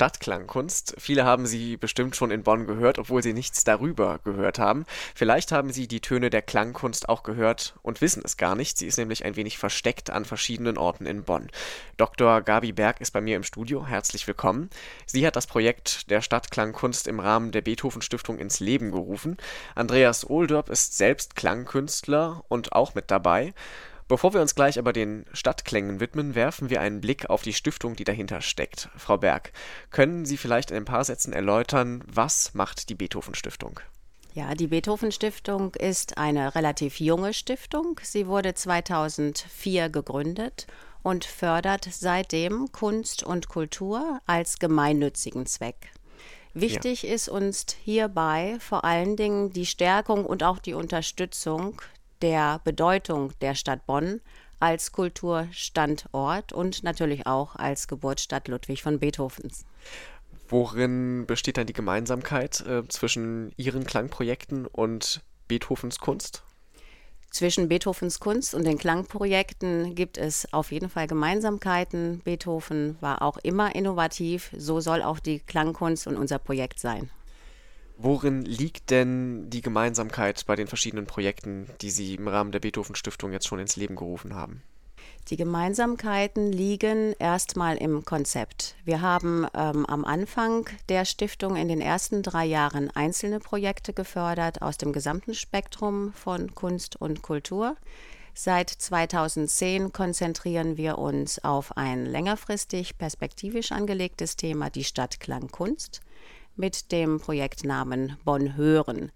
[0.00, 0.94] Stadtklangkunst.
[0.96, 4.86] Viele haben sie bestimmt schon in Bonn gehört, obwohl sie nichts darüber gehört haben.
[5.14, 8.78] Vielleicht haben sie die Töne der Klangkunst auch gehört und wissen es gar nicht.
[8.78, 11.50] Sie ist nämlich ein wenig versteckt an verschiedenen Orten in Bonn.
[11.98, 12.40] Dr.
[12.40, 13.84] Gabi Berg ist bei mir im Studio.
[13.84, 14.70] Herzlich willkommen.
[15.04, 19.36] Sie hat das Projekt der Stadtklangkunst im Rahmen der Beethoven Stiftung ins Leben gerufen.
[19.74, 23.52] Andreas Ohlderb ist selbst Klangkünstler und auch mit dabei.
[24.10, 27.94] Bevor wir uns gleich aber den Stadtklängen widmen, werfen wir einen Blick auf die Stiftung,
[27.94, 28.88] die dahinter steckt.
[28.96, 29.52] Frau Berg,
[29.90, 33.78] können Sie vielleicht in ein paar Sätzen erläutern, was macht die Beethoven Stiftung?
[34.34, 38.00] Ja, die Beethoven Stiftung ist eine relativ junge Stiftung.
[38.02, 40.66] Sie wurde 2004 gegründet
[41.04, 45.92] und fördert seitdem Kunst und Kultur als gemeinnützigen Zweck.
[46.52, 47.14] Wichtig ja.
[47.14, 51.80] ist uns hierbei vor allen Dingen die Stärkung und auch die Unterstützung
[52.22, 54.20] der Bedeutung der Stadt Bonn
[54.60, 59.64] als Kulturstandort und natürlich auch als Geburtsstadt Ludwig von Beethovens.
[60.48, 66.42] Worin besteht dann die Gemeinsamkeit äh, zwischen Ihren Klangprojekten und Beethovens Kunst?
[67.30, 72.20] Zwischen Beethovens Kunst und den Klangprojekten gibt es auf jeden Fall Gemeinsamkeiten.
[72.24, 77.08] Beethoven war auch immer innovativ, so soll auch die Klangkunst und unser Projekt sein.
[78.02, 82.94] Worin liegt denn die Gemeinsamkeit bei den verschiedenen Projekten, die Sie im Rahmen der Beethoven
[82.94, 84.62] Stiftung jetzt schon ins Leben gerufen haben?
[85.28, 88.74] Die Gemeinsamkeiten liegen erstmal im Konzept.
[88.86, 94.62] Wir haben ähm, am Anfang der Stiftung in den ersten drei Jahren einzelne Projekte gefördert
[94.62, 97.76] aus dem gesamten Spektrum von Kunst und Kultur.
[98.32, 106.00] Seit 2010 konzentrieren wir uns auf ein längerfristig perspektivisch angelegtes Thema, die Stadtklang Kunst
[106.60, 109.10] mit dem Projektnamen Bonn Hören.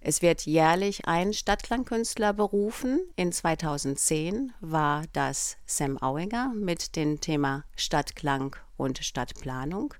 [0.00, 3.00] Es wird jährlich ein Stadtklangkünstler berufen.
[3.16, 9.92] In 2010 war das Sam Auinger mit dem Thema Stadtklang und Stadtplanung.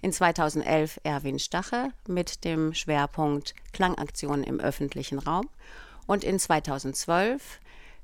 [0.00, 5.48] In 2011 Erwin Stache mit dem Schwerpunkt Klangaktionen im öffentlichen Raum.
[6.06, 7.58] Und in 2012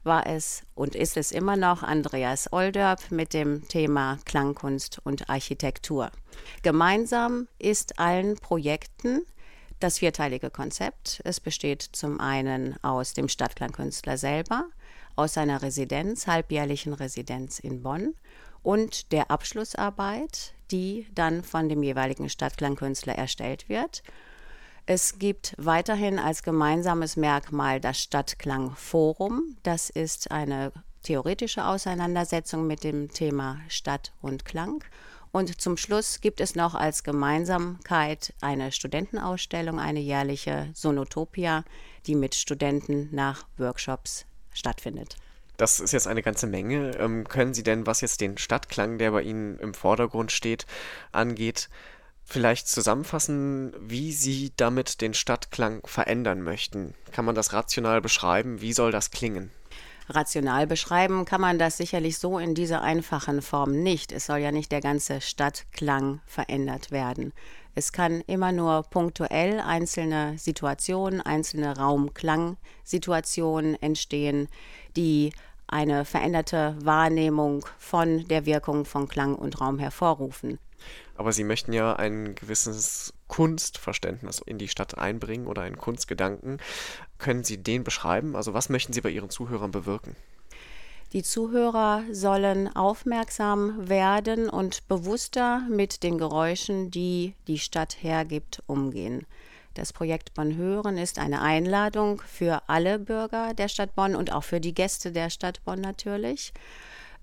[0.04, 6.10] war es und ist es immer noch Andreas Olderb mit dem Thema Klangkunst und Architektur.
[6.62, 9.22] Gemeinsam ist allen Projekten
[9.81, 11.20] das vierteilige Konzept.
[11.25, 14.66] Es besteht zum einen aus dem Stadtklangkünstler selber,
[15.16, 18.15] aus seiner Residenz, halbjährlichen Residenz in Bonn
[18.62, 24.03] und der Abschlussarbeit, die dann von dem jeweiligen Stadtklangkünstler erstellt wird
[24.87, 29.56] es gibt weiterhin als gemeinsames Merkmal das Stadtklangforum.
[29.62, 30.72] Das ist eine
[31.03, 34.84] theoretische Auseinandersetzung mit dem Thema Stadt und Klang.
[35.33, 41.65] Und zum Schluss gibt es noch als Gemeinsamkeit eine Studentenausstellung, eine jährliche Sonotopia,
[42.06, 45.16] die mit Studenten nach Workshops stattfindet.
[45.56, 46.97] Das ist jetzt eine ganze Menge.
[46.99, 50.66] Ähm, können Sie denn, was jetzt den Stadtklang, der bei Ihnen im Vordergrund steht,
[51.12, 51.69] angeht,
[52.24, 56.94] vielleicht zusammenfassen, wie Sie damit den Stadtklang verändern möchten?
[57.12, 58.60] Kann man das rational beschreiben?
[58.60, 59.50] Wie soll das klingen?
[60.08, 64.12] Rational beschreiben kann man das sicherlich so in dieser einfachen Form nicht.
[64.12, 67.32] Es soll ja nicht der ganze Stadtklang verändert werden.
[67.74, 74.48] Es kann immer nur punktuell einzelne Situationen, einzelne Raumklangsituationen entstehen,
[74.96, 75.32] die
[75.66, 80.58] eine veränderte Wahrnehmung von der Wirkung von Klang und Raum hervorrufen.
[81.16, 86.58] Aber Sie möchten ja ein gewisses Kunstverständnis in die Stadt einbringen oder einen Kunstgedanken.
[87.19, 88.36] Können Sie den beschreiben?
[88.36, 90.16] Also was möchten Sie bei Ihren Zuhörern bewirken?
[91.12, 99.24] Die Zuhörer sollen aufmerksam werden und bewusster mit den Geräuschen, die die Stadt hergibt, umgehen.
[99.74, 104.42] Das Projekt Bonn Hören ist eine Einladung für alle Bürger der Stadt Bonn und auch
[104.42, 106.53] für die Gäste der Stadt Bonn natürlich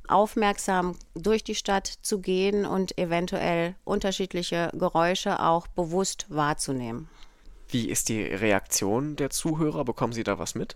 [0.08, 7.10] aufmerksam durch die Stadt zu gehen und eventuell unterschiedliche Geräusche auch bewusst wahrzunehmen.
[7.70, 9.86] Wie ist die Reaktion der Zuhörer?
[9.86, 10.76] Bekommen Sie da was mit?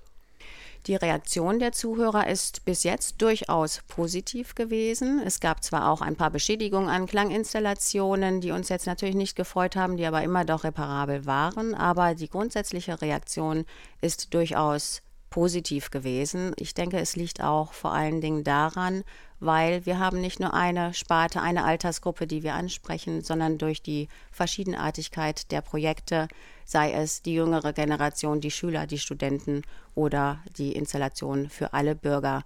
[0.87, 5.19] Die Reaktion der Zuhörer ist bis jetzt durchaus positiv gewesen.
[5.25, 9.75] Es gab zwar auch ein paar Beschädigungen an Klanginstallationen, die uns jetzt natürlich nicht gefreut
[9.75, 13.65] haben, die aber immer doch reparabel waren, aber die grundsätzliche Reaktion
[14.01, 15.01] ist durchaus
[15.35, 16.53] positiv gewesen.
[16.57, 19.03] Ich denke, es liegt auch vor allen Dingen daran,
[19.41, 24.07] weil wir haben nicht nur eine Sparte, eine Altersgruppe, die wir ansprechen, sondern durch die
[24.31, 26.29] Verschiedenartigkeit der Projekte,
[26.63, 32.43] sei es die jüngere Generation, die Schüler, die Studenten oder die Installation für alle Bürger.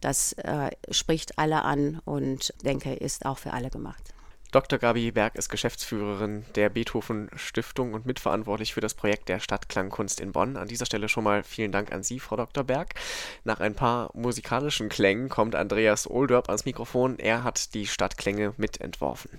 [0.00, 4.14] Das äh, spricht alle an und denke, ist auch für alle gemacht.
[4.50, 4.78] Dr.
[4.78, 10.32] Gabi Berg ist Geschäftsführerin der Beethoven Stiftung und mitverantwortlich für das Projekt der Stadtklangkunst in
[10.32, 10.56] Bonn.
[10.56, 12.64] An dieser Stelle schon mal vielen Dank an Sie, Frau Dr.
[12.64, 12.94] Berg.
[13.44, 17.18] Nach ein paar musikalischen Klängen kommt Andreas Oldorp ans Mikrofon.
[17.18, 19.38] Er hat die Stadtklänge mitentworfen.